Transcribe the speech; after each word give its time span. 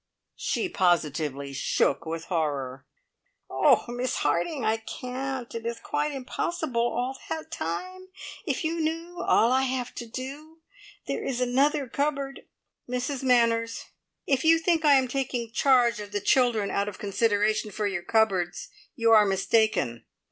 She 0.39 0.67
positively 0.67 1.53
shook 1.53 2.07
with 2.07 2.25
horror. 2.25 2.87
"Oh, 3.51 3.85
Miss 3.87 4.15
Harding, 4.15 4.65
I 4.65 4.77
can't. 4.77 5.53
It 5.53 5.63
is 5.63 5.79
quite 5.79 6.11
impossible! 6.11 6.81
All 6.81 7.15
that 7.29 7.51
time? 7.51 8.07
If 8.43 8.63
you 8.65 8.79
knew 8.79 9.19
all 9.21 9.51
I 9.51 9.61
have 9.61 9.93
to 9.93 10.07
do. 10.07 10.61
There 11.05 11.23
is 11.23 11.39
another 11.39 11.87
cupboard" 11.87 12.47
"Mrs 12.89 13.21
Manners, 13.21 13.85
if 14.25 14.43
you 14.43 14.57
think 14.57 14.83
I 14.83 14.93
am 14.95 15.07
taking 15.07 15.51
charge 15.51 15.99
of 15.99 16.13
the 16.13 16.19
children 16.19 16.71
out 16.71 16.87
of 16.89 16.97
consideration 16.97 17.69
for 17.69 17.85
your 17.85 18.01
cupboards, 18.01 18.69
you 18.95 19.11
are 19.11 19.23
mistaken. 19.27 20.05